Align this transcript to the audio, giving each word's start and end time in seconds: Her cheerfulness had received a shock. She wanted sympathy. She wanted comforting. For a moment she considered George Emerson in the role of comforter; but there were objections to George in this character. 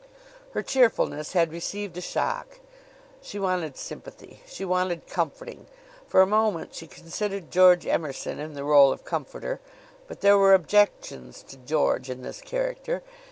Her 0.53 0.63
cheerfulness 0.63 1.33
had 1.33 1.51
received 1.51 1.95
a 1.95 2.01
shock. 2.01 2.57
She 3.21 3.37
wanted 3.37 3.77
sympathy. 3.77 4.41
She 4.47 4.65
wanted 4.65 5.05
comforting. 5.05 5.67
For 6.07 6.21
a 6.21 6.25
moment 6.25 6.73
she 6.73 6.87
considered 6.87 7.51
George 7.51 7.85
Emerson 7.85 8.39
in 8.39 8.55
the 8.55 8.63
role 8.63 8.91
of 8.91 9.05
comforter; 9.05 9.59
but 10.07 10.21
there 10.21 10.39
were 10.39 10.55
objections 10.55 11.43
to 11.49 11.55
George 11.55 12.09
in 12.09 12.23
this 12.23 12.41
character. 12.41 13.03